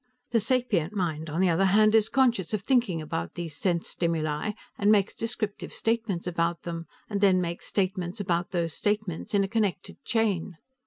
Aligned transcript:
The 0.31 0.39
sapient 0.39 0.93
mind, 0.93 1.29
on 1.29 1.41
the 1.41 1.49
other 1.49 1.65
hand, 1.65 1.93
is 1.93 2.09
conscious 2.09 2.55
of 2.55 2.63
thinking 2.63 3.03
about 3.03 3.35
these 3.35 3.55
sense 3.55 3.87
stimuli, 3.87 4.53
and 4.75 4.91
makes 4.91 5.13
descriptive 5.13 5.71
statements 5.71 6.25
about 6.25 6.63
them, 6.63 6.87
and 7.07 7.21
then 7.21 7.39
makes 7.39 7.67
statements 7.67 8.19
about 8.19 8.49
those 8.49 8.73
statements, 8.73 9.35
in 9.35 9.43
a 9.43 9.47
connected 9.47 9.97
chain. 10.03 10.57